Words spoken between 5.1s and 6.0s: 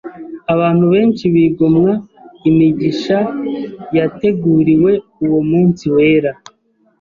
uwo munsi